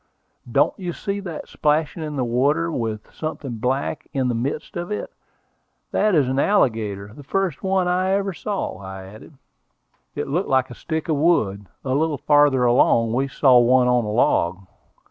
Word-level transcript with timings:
"Don't 0.51 0.73
you 0.79 0.93
see 0.93 1.19
that 1.19 1.47
splashing 1.47 2.01
in 2.01 2.15
the 2.15 2.23
water, 2.23 2.71
with 2.71 3.13
something 3.13 3.57
black 3.57 4.07
in 4.13 4.29
the 4.29 4.33
midst 4.33 4.75
of 4.75 4.89
it? 4.91 5.11
That 5.91 6.15
is 6.15 6.27
an 6.27 6.39
alligator, 6.39 7.13
the 7.13 7.21
first 7.21 7.61
one 7.61 7.87
I 7.87 8.09
ever 8.13 8.33
saw," 8.33 8.79
I 8.79 9.03
added. 9.03 9.35
It 10.15 10.27
looked 10.27 10.49
like 10.49 10.71
a 10.71 10.73
stick 10.73 11.07
of 11.07 11.17
wood. 11.17 11.67
A 11.85 11.93
little 11.93 12.17
farther 12.17 12.63
along 12.63 13.13
we 13.13 13.27
saw 13.27 13.59
one 13.59 13.87
on 13.87 14.03
a 14.03 14.09
log. 14.11 14.65